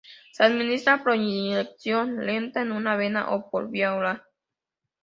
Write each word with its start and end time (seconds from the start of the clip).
Se 0.31 0.43
administra 0.43 1.03
por 1.03 1.15
inyección 1.15 2.25
lenta 2.25 2.63
en 2.63 2.71
una 2.71 2.95
vena 2.95 3.35
o 3.35 3.51
por 3.51 3.69
vía 3.69 3.93
oral. 3.93 4.23